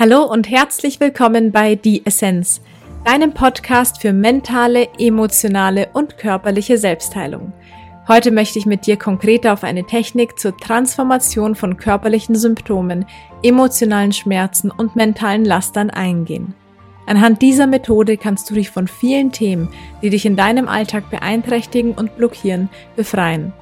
[0.00, 2.60] Hallo und herzlich willkommen bei Die Essenz,
[3.04, 7.52] deinem Podcast für mentale, emotionale und körperliche Selbstheilung.
[8.06, 13.06] Heute möchte ich mit dir konkreter auf eine Technik zur Transformation von körperlichen Symptomen,
[13.42, 16.54] emotionalen Schmerzen und mentalen Lastern eingehen.
[17.08, 19.68] Anhand dieser Methode kannst du dich von vielen Themen,
[20.00, 23.52] die dich in deinem Alltag beeinträchtigen und blockieren, befreien.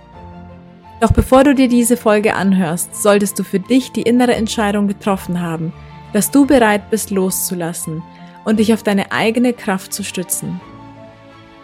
[1.01, 5.41] Doch bevor du dir diese Folge anhörst, solltest du für dich die innere Entscheidung getroffen
[5.41, 5.73] haben–
[6.13, 8.03] dass du bereit bist loszulassen
[8.45, 10.61] und dich auf deine eigene Kraft zu stützen.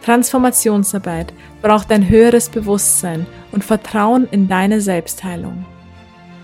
[0.02, 5.64] Transformationsarbeit braucht ein höheres Bewusstsein und Vertrauen in deine Selbstheilung.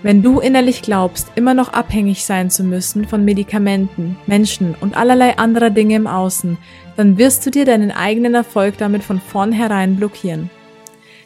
[0.04, 5.38] Wenn du innerlich glaubst, immer noch abhängig sein zu müssen von Medikamenten, Menschen und allerlei
[5.38, 6.56] anderer Dinge im Außen,
[6.96, 10.50] dann wirst du dir deinen eigenen Erfolg damit von vornherein blockieren.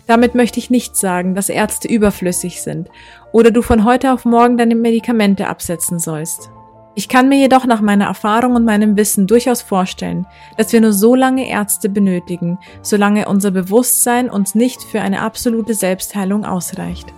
[0.06, 2.88] Damit möchte ich nicht sagen, dass Ärzte überflüssig sind
[3.30, 6.50] oder du von heute auf morgen deine Medikamente absetzen sollst.
[6.94, 10.26] Ich kann mir jedoch nach meiner Erfahrung und meinem Wissen durchaus vorstellen,
[10.58, 15.72] dass wir nur so lange Ärzte benötigen, solange unser Bewusstsein uns nicht für eine absolute
[15.72, 17.14] Selbstheilung ausreicht.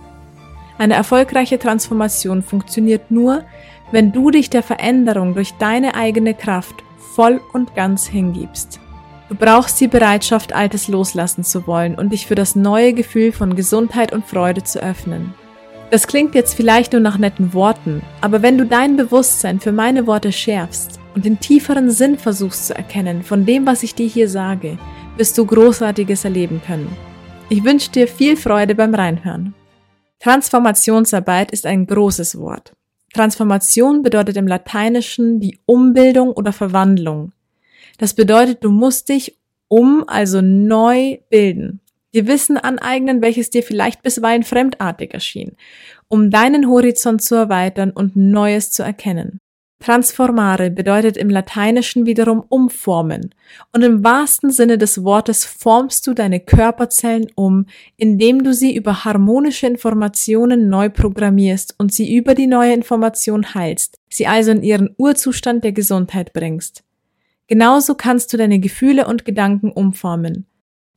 [0.77, 3.43] Eine erfolgreiche Transformation funktioniert nur,
[3.91, 6.75] wenn du dich der Veränderung durch deine eigene Kraft
[7.15, 8.79] voll und ganz hingibst.
[9.27, 13.55] Du brauchst die Bereitschaft, Altes loslassen zu wollen und dich für das neue Gefühl von
[13.55, 15.33] Gesundheit und Freude zu öffnen.
[15.91, 20.07] Das klingt jetzt vielleicht nur nach netten Worten, aber wenn du dein Bewusstsein für meine
[20.07, 24.27] Worte schärfst und den tieferen Sinn versuchst zu erkennen von dem, was ich dir hier
[24.27, 24.79] sage,
[25.15, 26.95] wirst du Großartiges erleben können.
[27.49, 29.53] Ich wünsche dir viel Freude beim Reinhören.
[30.19, 32.73] Transformationsarbeit ist ein großes Wort.
[33.13, 37.31] Transformation bedeutet im Lateinischen die Umbildung oder Verwandlung.
[37.99, 41.79] Das bedeutet, du musst dich um, also neu bilden
[42.15, 45.55] dir Wissen aneignen, welches dir vielleicht bisweilen fremdartig erschien,
[46.07, 49.39] um deinen Horizont zu erweitern und Neues zu erkennen.
[49.83, 53.35] Transformare bedeutet im Lateinischen wiederum umformen.
[53.73, 57.65] Und im wahrsten Sinne des Wortes formst du deine Körperzellen um,
[57.97, 63.99] indem du sie über harmonische Informationen neu programmierst und sie über die neue Information heilst,
[64.09, 66.83] sie also in ihren Urzustand der Gesundheit bringst.
[67.47, 70.47] Genauso kannst du deine Gefühle und Gedanken umformen.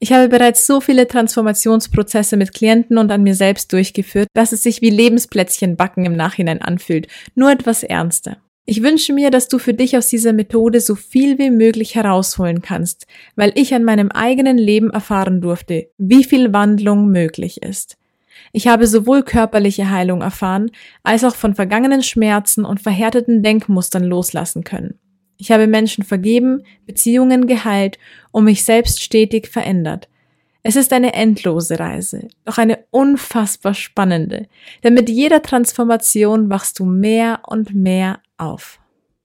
[0.00, 4.62] Ich habe bereits so viele Transformationsprozesse mit Klienten und an mir selbst durchgeführt, dass es
[4.62, 8.36] sich wie Lebensplätzchen backen im Nachhinein anfühlt, nur etwas ernster.
[8.64, 12.62] Ich wünsche mir, dass du für dich aus dieser Methode so viel wie möglich herausholen
[12.62, 17.96] kannst, weil ich an meinem eigenen Leben erfahren durfte, wie viel Wandlung möglich ist.
[18.52, 20.70] Ich habe sowohl körperliche Heilung erfahren,
[21.02, 24.98] als auch von vergangenen Schmerzen und verhärteten Denkmustern loslassen können.
[25.38, 27.98] Ich habe Menschen vergeben, Beziehungen geheilt
[28.32, 30.08] und mich selbst stetig verändert.
[30.64, 34.48] Es ist eine endlose Reise, doch eine unfassbar spannende,
[34.82, 38.80] denn mit jeder Transformation wachst du mehr und mehr auf.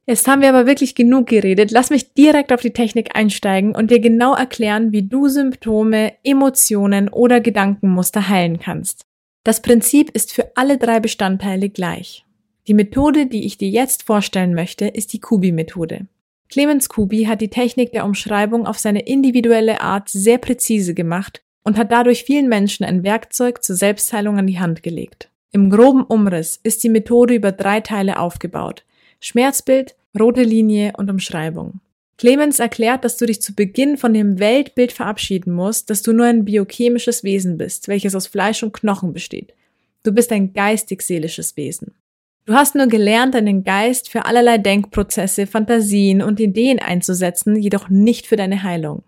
[0.05, 1.71] Jetzt haben wir aber wirklich genug geredet.
[1.71, 7.07] Lass mich direkt auf die Technik einsteigen und dir genau erklären, wie du Symptome, Emotionen
[7.09, 9.05] oder Gedankenmuster heilen kannst.
[9.45, 12.25] Das Prinzip ist für alle drei Bestandteile gleich.
[12.67, 16.07] Die Methode, die ich dir jetzt vorstellen möchte, ist die Kubi-Methode.
[16.49, 21.77] Clemens Kubi hat die Technik der Umschreibung auf seine individuelle Art sehr präzise gemacht und
[21.77, 25.29] hat dadurch vielen Menschen ein Werkzeug zur Selbstheilung an die Hand gelegt.
[25.51, 28.85] Im groben Umriss ist die Methode über drei Teile aufgebaut.
[29.19, 31.79] Schmerzbild, rote Linie und Umschreibung.
[32.17, 36.27] Clemens erklärt, dass du dich zu Beginn von dem Weltbild verabschieden musst, dass du nur
[36.27, 39.53] ein biochemisches Wesen bist, welches aus Fleisch und Knochen besteht.
[40.03, 41.93] Du bist ein geistig-seelisches Wesen.
[42.45, 48.27] Du hast nur gelernt, deinen Geist für allerlei Denkprozesse, Fantasien und Ideen einzusetzen, jedoch nicht
[48.27, 49.03] für deine Heilung.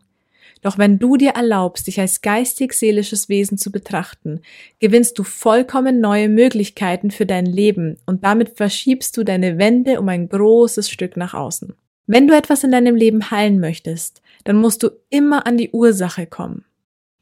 [0.62, 4.40] Doch wenn du dir erlaubst, dich als geistig-seelisches Wesen zu betrachten,
[4.80, 10.08] gewinnst du vollkommen neue Möglichkeiten für dein Leben und damit verschiebst du deine Wände um
[10.08, 11.74] ein großes Stück nach außen.
[12.08, 16.26] Wenn du etwas in deinem Leben heilen möchtest, dann musst du immer an die Ursache
[16.26, 16.64] kommen.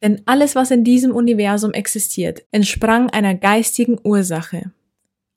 [0.04, 4.72] Denn alles, was in diesem Universum existiert, entsprang einer geistigen Ursache.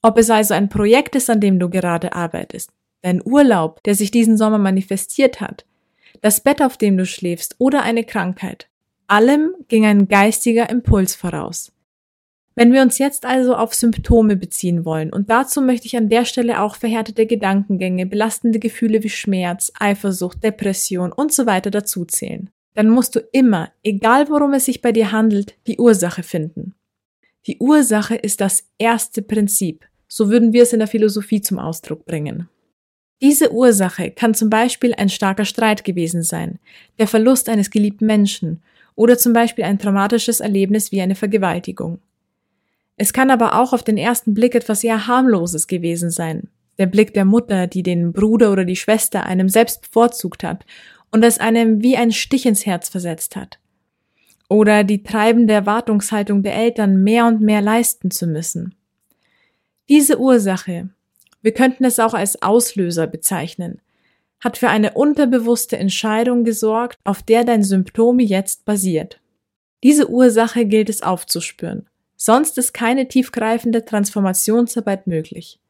[0.06, 2.70] Ob es also ein Projekt ist, an dem du gerade arbeitest,
[3.02, 5.66] dein Urlaub, der sich diesen Sommer manifestiert hat,
[6.20, 8.68] das Bett, auf dem du schläfst oder eine Krankheit.
[9.08, 11.72] Allem ging ein geistiger Impuls voraus.
[12.54, 16.24] Wenn wir uns jetzt also auf Symptome beziehen wollen, und dazu möchte ich an der
[16.24, 22.90] Stelle auch verhärtete Gedankengänge, belastende Gefühle wie Schmerz, Eifersucht, Depression und so weiter dazuzählen, dann
[22.90, 26.76] musst du immer, egal worum es sich bei dir handelt, die Ursache finden.
[27.48, 29.84] Die Ursache ist das erste Prinzip,
[30.16, 32.48] so würden wir es in der Philosophie zum Ausdruck bringen.
[33.20, 36.58] Diese Ursache kann zum Beispiel ein starker Streit gewesen sein,
[36.98, 38.62] der Verlust eines geliebten Menschen
[38.94, 41.98] oder zum Beispiel ein traumatisches Erlebnis wie eine Vergewaltigung.
[42.96, 46.48] Es kann aber auch auf den ersten Blick etwas eher harmloses gewesen sein.
[46.78, 50.64] der Blick der Mutter, die den Bruder oder die Schwester einem selbst bevorzugt hat
[51.10, 53.58] und es einem wie ein Stich ins Herz versetzt hat.
[54.48, 58.74] Oder die treibende Erwartungshaltung der Eltern, mehr und mehr leisten zu müssen.
[59.88, 60.88] Diese Ursache,
[61.42, 63.80] wir könnten es auch als Auslöser bezeichnen,
[64.40, 69.20] hat für eine unterbewusste Entscheidung gesorgt, auf der dein Symptom jetzt basiert.
[69.84, 71.88] Diese Ursache gilt es aufzuspüren.
[72.16, 75.60] Sonst ist keine tiefgreifende Transformationsarbeit möglich.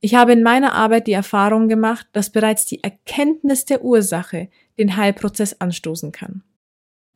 [0.00, 4.48] Ich habe in meiner Arbeit die Erfahrung gemacht, dass bereits die Erkenntnis der Ursache
[4.78, 6.42] den Heilprozess anstoßen kann.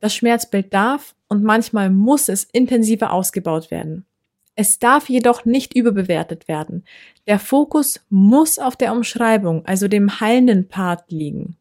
[0.01, 4.05] Das Schmerzbild darf und manchmal muss es intensiver ausgebaut werden.
[4.55, 6.83] Es darf jedoch nicht überbewertet werden.
[7.27, 11.57] Der Fokus muss auf der Umschreibung, also dem heilenden Part liegen.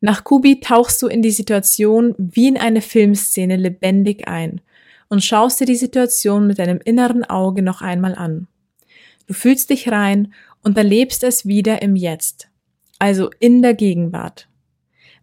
[0.00, 4.60] Nach Kubi tauchst du in die Situation wie in eine Filmszene lebendig ein
[5.08, 8.46] und schaust dir die Situation mit deinem inneren Auge noch einmal an.
[9.26, 12.48] Du fühlst dich rein und erlebst es wieder im Jetzt,
[12.98, 14.48] also in der Gegenwart.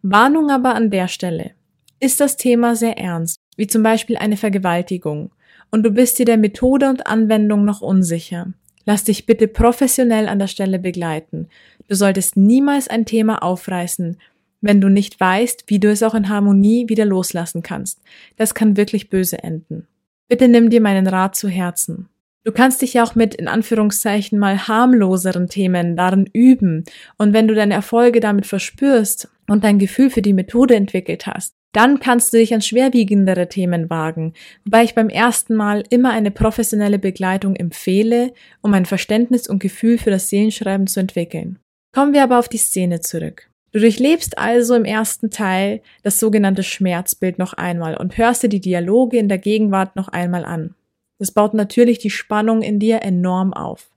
[0.01, 1.51] Warnung aber an der Stelle.
[1.99, 5.31] Ist das Thema sehr ernst, wie zum Beispiel eine Vergewaltigung,
[5.71, 8.53] und du bist dir der Methode und Anwendung noch unsicher,
[8.85, 11.47] lass dich bitte professionell an der Stelle begleiten.
[11.87, 14.17] Du solltest niemals ein Thema aufreißen,
[14.61, 18.01] wenn du nicht weißt, wie du es auch in Harmonie wieder loslassen kannst.
[18.37, 19.87] Das kann wirklich böse enden.
[20.27, 22.09] Bitte nimm dir meinen Rat zu Herzen.
[22.43, 26.85] Du kannst dich ja auch mit in Anführungszeichen mal harmloseren Themen darin üben
[27.17, 31.55] und wenn du deine Erfolge damit verspürst und dein Gefühl für die Methode entwickelt hast,
[31.73, 34.33] dann kannst du dich an schwerwiegendere Themen wagen,
[34.65, 39.97] wobei ich beim ersten Mal immer eine professionelle Begleitung empfehle, um ein Verständnis und Gefühl
[39.97, 41.59] für das Seelenschreiben zu entwickeln.
[41.93, 43.49] Kommen wir aber auf die Szene zurück.
[43.71, 48.61] Du durchlebst also im ersten Teil das sogenannte Schmerzbild noch einmal und hörst dir die
[48.61, 50.73] Dialoge in der Gegenwart noch einmal an.
[51.19, 53.89] Das baut natürlich die Spannung in dir enorm auf.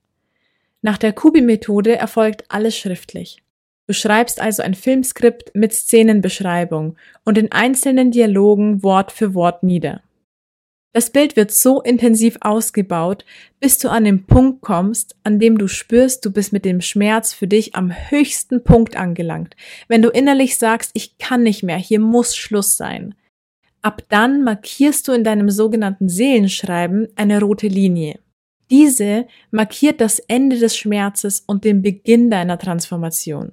[0.82, 3.42] Nach der Kubi-Methode erfolgt alles schriftlich.
[3.90, 10.00] Du schreibst also ein Filmskript mit Szenenbeschreibung und in einzelnen Dialogen Wort für Wort nieder.
[10.92, 13.24] Das Bild wird so intensiv ausgebaut,
[13.58, 17.32] bis du an den Punkt kommst, an dem du spürst, du bist mit dem Schmerz
[17.32, 19.56] für dich am höchsten Punkt angelangt.
[19.88, 23.16] Wenn du innerlich sagst, ich kann nicht mehr, hier muss Schluss sein.
[23.82, 28.20] Ab dann markierst du in deinem sogenannten Seelenschreiben eine rote Linie.
[28.70, 33.52] Diese markiert das Ende des Schmerzes und den Beginn deiner Transformation.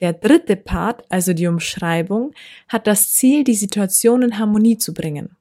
[0.00, 2.32] Der dritte Part, also die Umschreibung,
[2.68, 5.36] hat das Ziel, die Situation in Harmonie zu bringen.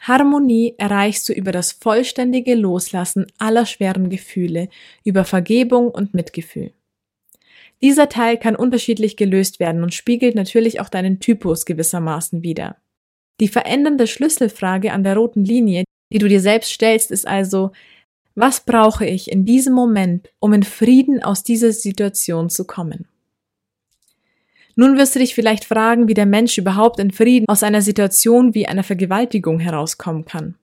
[0.00, 4.68] Harmonie erreichst du über das vollständige Loslassen aller schweren Gefühle,
[5.04, 6.72] über Vergebung und Mitgefühl.
[7.80, 12.76] Dieser Teil kann unterschiedlich gelöst werden und spiegelt natürlich auch deinen Typus gewissermaßen wider.
[13.40, 17.70] Die verändernde Schlüsselfrage an der roten Linie, die du dir selbst stellst, ist also,
[18.34, 23.06] was brauche ich in diesem Moment, um in Frieden aus dieser Situation zu kommen?
[24.74, 28.54] Nun wirst du dich vielleicht fragen, wie der Mensch überhaupt in Frieden aus einer Situation
[28.54, 30.54] wie einer Vergewaltigung herauskommen kann.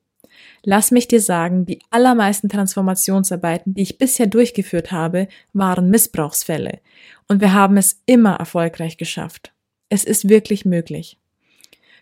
[0.64, 6.80] Lass mich dir sagen, die allermeisten Transformationsarbeiten, die ich bisher durchgeführt habe, waren Missbrauchsfälle.
[7.28, 9.54] Und wir haben es immer erfolgreich geschafft.
[9.90, 11.18] Es ist wirklich möglich.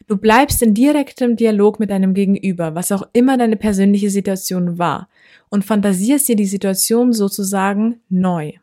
[0.08, 5.10] Du bleibst in direktem Dialog mit deinem Gegenüber, was auch immer deine persönliche Situation war,
[5.50, 8.54] und fantasierst dir die Situation sozusagen neu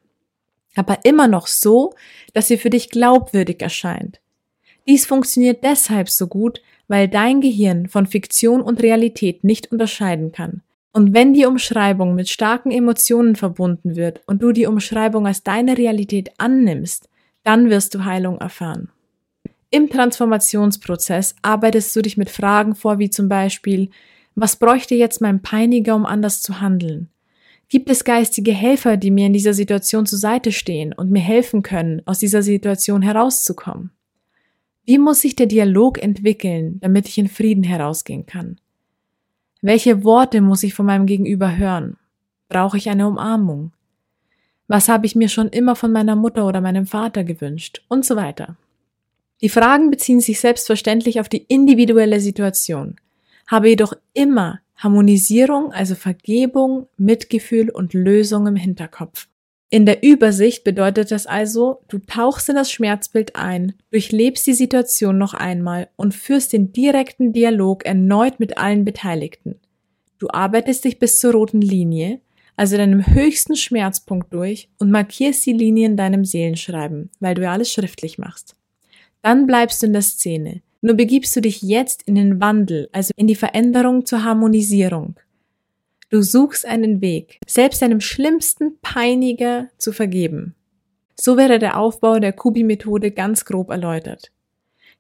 [0.74, 1.94] aber immer noch so,
[2.32, 4.20] dass sie für dich glaubwürdig erscheint.
[4.86, 10.62] Dies funktioniert deshalb so gut, weil dein Gehirn von Fiktion und Realität nicht unterscheiden kann.
[10.92, 15.76] Und wenn die Umschreibung mit starken Emotionen verbunden wird und du die Umschreibung als deine
[15.76, 17.08] Realität annimmst,
[17.42, 18.90] dann wirst du Heilung erfahren.
[19.70, 23.90] Im Transformationsprozess arbeitest du dich mit Fragen vor, wie zum Beispiel,
[24.36, 27.08] was bräuchte jetzt mein Peiniger, um anders zu handeln?
[27.68, 31.62] Gibt es geistige Helfer, die mir in dieser Situation zur Seite stehen und mir helfen
[31.62, 33.90] können, aus dieser Situation herauszukommen?
[34.84, 38.60] Wie muss sich der Dialog entwickeln, damit ich in Frieden herausgehen kann?
[39.62, 41.96] Welche Worte muss ich von meinem Gegenüber hören?
[42.50, 43.72] Brauche ich eine Umarmung?
[44.68, 47.82] Was habe ich mir schon immer von meiner Mutter oder meinem Vater gewünscht?
[47.88, 48.56] Und so weiter.
[49.40, 52.96] Die Fragen beziehen sich selbstverständlich auf die individuelle Situation,
[53.46, 59.28] habe jedoch immer Harmonisierung, also Vergebung, Mitgefühl und Lösung im Hinterkopf.
[59.70, 65.18] In der Übersicht bedeutet das also, du tauchst in das Schmerzbild ein, durchlebst die Situation
[65.18, 69.58] noch einmal und führst den direkten Dialog erneut mit allen Beteiligten.
[70.18, 72.20] Du arbeitest dich bis zur roten Linie,
[72.56, 77.52] also deinem höchsten Schmerzpunkt durch und markierst die Linie in deinem Seelenschreiben, weil du ja
[77.52, 78.54] alles schriftlich machst.
[79.22, 83.10] Dann bleibst du in der Szene, nur begibst du dich jetzt in den Wandel, also
[83.16, 85.16] in die Veränderung zur Harmonisierung.
[86.10, 90.54] Du suchst einen Weg, selbst deinem schlimmsten Peiniger zu vergeben.
[91.18, 94.30] So wäre der Aufbau der Kubi-Methode ganz grob erläutert.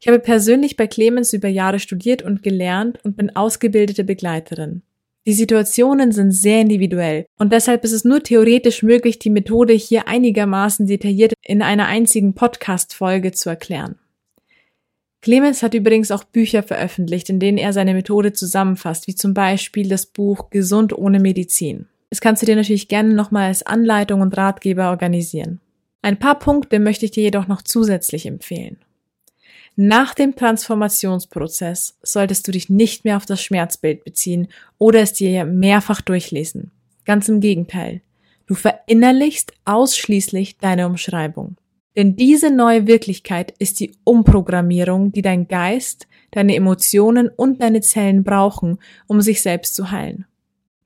[0.00, 4.80] Ich habe persönlich bei Clemens über Jahre studiert und gelernt und bin ausgebildete Begleiterin.
[5.26, 10.08] Die Situationen sind sehr individuell und deshalb ist es nur theoretisch möglich, die Methode hier
[10.08, 13.98] einigermaßen detailliert in einer einzigen Podcast-Folge zu erklären.
[15.24, 19.88] Clemens hat übrigens auch Bücher veröffentlicht, in denen er seine Methode zusammenfasst, wie zum Beispiel
[19.88, 21.86] das Buch Gesund ohne Medizin.
[22.10, 25.60] Das kannst du dir natürlich gerne nochmal als Anleitung und Ratgeber organisieren.
[26.02, 28.76] Ein paar Punkte möchte ich dir jedoch noch zusätzlich empfehlen.
[29.76, 35.46] Nach dem Transformationsprozess solltest du dich nicht mehr auf das Schmerzbild beziehen oder es dir
[35.46, 36.70] mehrfach durchlesen.
[37.06, 38.02] Ganz im Gegenteil.
[38.46, 41.56] Du verinnerlichst ausschließlich deine Umschreibung.
[41.96, 48.24] Denn diese neue Wirklichkeit ist die Umprogrammierung, die dein Geist, deine Emotionen und deine Zellen
[48.24, 50.26] brauchen, um sich selbst zu heilen.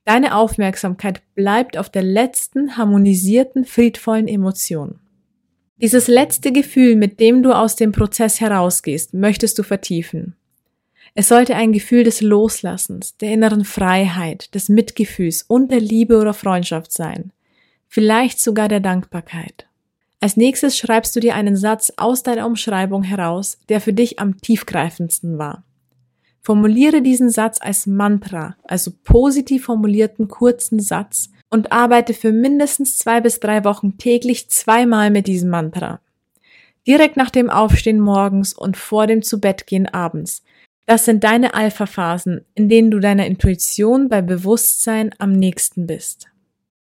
[0.05, 5.01] Deine Aufmerksamkeit bleibt auf der letzten harmonisierten, friedvollen Emotion.
[5.81, 10.35] Dieses letzte Gefühl, mit dem du aus dem Prozess herausgehst, möchtest du vertiefen.
[11.15, 16.35] Es sollte ein Gefühl des Loslassens, der inneren Freiheit, des Mitgefühls und der Liebe oder
[16.35, 17.33] Freundschaft sein.
[17.87, 19.68] Vielleicht sogar der Dankbarkeit.
[20.21, 24.41] Als nächstes schreibst du dir einen Satz aus deiner Umschreibung heraus, der für dich am
[24.41, 25.65] tiefgreifendsten war.
[26.41, 33.21] Formuliere diesen Satz als Mantra, also positiv formulierten kurzen Satz, und arbeite für mindestens zwei
[33.21, 36.01] bis drei Wochen täglich zweimal mit diesem Mantra.
[36.87, 40.43] Direkt nach dem Aufstehen morgens und vor dem Zubettgehen abends.
[40.87, 46.29] Das sind deine Alpha-Phasen, in denen du deiner Intuition bei Bewusstsein am nächsten bist.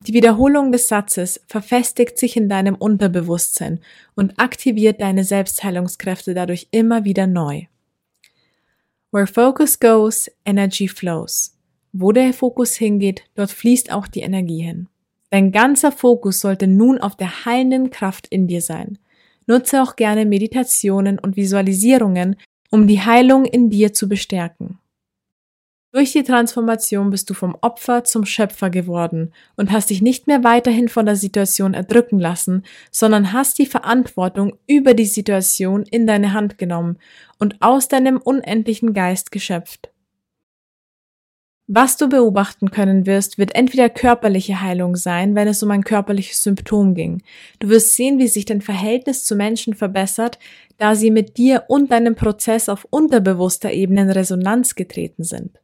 [0.07, 3.79] Die Wiederholung des Satzes verfestigt sich in deinem Unterbewusstsein
[4.15, 7.65] und aktiviert deine Selbstheilungskräfte dadurch immer wieder neu.
[9.11, 11.55] Where focus goes, energy flows.
[11.93, 14.87] Wo der Fokus hingeht, dort fließt auch die Energie hin.
[15.29, 18.97] Dein ganzer Fokus sollte nun auf der heilenden Kraft in dir sein.
[19.45, 22.37] Nutze auch gerne Meditationen und Visualisierungen,
[22.69, 24.80] um die Heilung in dir zu bestärken.
[25.93, 30.41] Durch die Transformation bist du vom Opfer zum Schöpfer geworden und hast dich nicht mehr
[30.41, 36.31] weiterhin von der Situation erdrücken lassen, sondern hast die Verantwortung über die Situation in deine
[36.31, 36.97] Hand genommen
[37.39, 39.91] und aus deinem unendlichen Geist geschöpft.
[41.67, 46.41] Was du beobachten können wirst, wird entweder körperliche Heilung sein, wenn es um ein körperliches
[46.41, 47.21] Symptom ging.
[47.59, 50.39] Du wirst sehen, wie sich dein Verhältnis zu Menschen verbessert,
[50.77, 55.60] da sie mit dir und deinem Prozess auf unterbewusster Ebene in Resonanz getreten sind.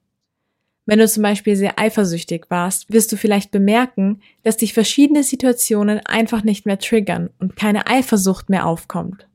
[0.87, 5.99] Wenn du zum Beispiel sehr eifersüchtig warst, wirst du vielleicht bemerken, dass dich verschiedene Situationen
[6.05, 9.27] einfach nicht mehr triggern und keine Eifersucht mehr aufkommt.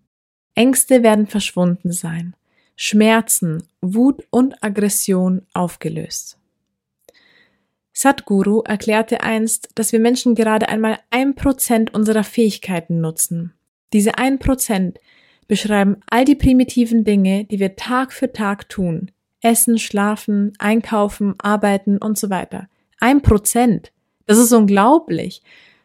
[0.54, 2.34] Ängste werden verschwunden sein,
[2.74, 6.38] Schmerzen, Wut und Aggression aufgelöst.
[7.92, 13.52] Sadhguru erklärte einst, dass wir Menschen gerade einmal ein Prozent unserer Fähigkeiten nutzen.
[13.92, 14.98] Diese ein Prozent
[15.48, 19.10] beschreiben all die primitiven Dinge, die wir Tag für Tag tun.
[19.42, 22.68] Essen, schlafen, einkaufen, arbeiten und so weiter.
[23.00, 23.92] Ein Prozent.
[24.26, 25.42] Das ist unglaublich.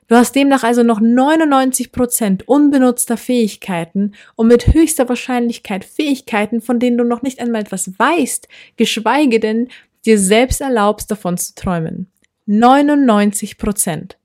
[0.08, 6.80] Du hast demnach also noch 99 Prozent unbenutzter Fähigkeiten und mit höchster Wahrscheinlichkeit Fähigkeiten, von
[6.80, 8.48] denen du noch nicht einmal etwas weißt,
[8.78, 9.68] geschweige denn
[10.06, 12.08] dir selbst erlaubst, davon zu träumen.
[12.46, 14.18] 99 Prozent.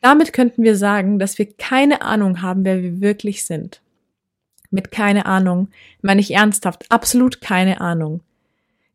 [0.00, 3.80] Damit könnten wir sagen, dass wir keine Ahnung haben, wer wir wirklich sind.
[4.70, 5.68] Mit keine Ahnung
[6.02, 8.20] meine ich ernsthaft absolut keine Ahnung.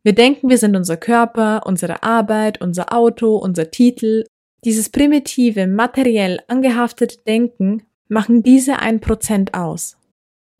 [0.04, 4.24] Wir denken, wir sind unser Körper, unsere Arbeit, unser Auto, unser Titel.
[4.62, 9.96] Dieses primitive, materiell angehaftete Denken machen diese ein Prozent aus.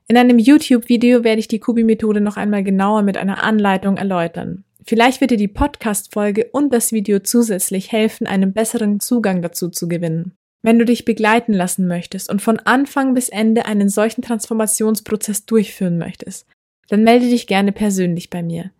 [0.09, 4.65] In einem YouTube-Video werde ich die Kubi-Methode noch einmal genauer mit einer Anleitung erläutern.
[4.83, 9.89] Vielleicht wird dir die Podcast-Folge und das Video zusätzlich helfen, einen besseren Zugang dazu zu
[9.89, 10.33] gewinnen.
[10.63, 15.99] Wenn du dich begleiten lassen möchtest und von Anfang bis Ende einen solchen Transformationsprozess durchführen
[15.99, 16.47] möchtest,
[16.89, 18.71] dann melde dich gerne persönlich bei mir.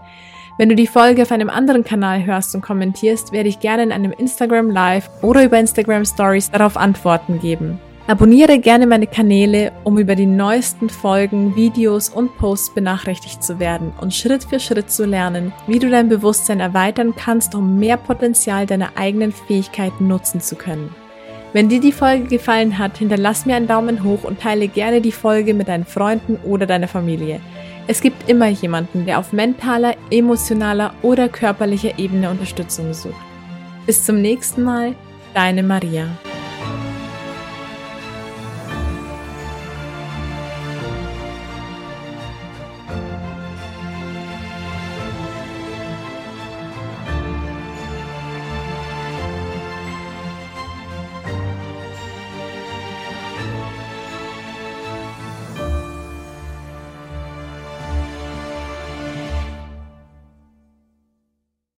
[0.57, 3.91] Wenn du die Folge auf einem anderen Kanal hörst und kommentierst, werde ich gerne in
[3.91, 7.77] einem Instagram Live oder über Instagram Stories darauf Antworten geben.
[8.07, 13.91] Abonniere gerne meine Kanäle, um über die neuesten Folgen, Videos und Posts benachrichtigt zu werden
[13.99, 18.65] und Schritt für Schritt zu lernen, wie du dein Bewusstsein erweitern kannst, um mehr Potenzial
[18.65, 20.95] deiner eigenen Fähigkeiten nutzen zu können.
[21.51, 25.11] Wenn dir die Folge gefallen hat, hinterlass mir einen Daumen hoch und teile gerne die
[25.11, 27.41] Folge mit deinen Freunden oder deiner Familie.
[27.87, 33.13] Es gibt immer jemanden, der auf mentaler, emotionaler oder körperlicher Ebene Unterstützung sucht.
[33.85, 34.95] Bis zum nächsten Mal,
[35.35, 36.07] deine Maria.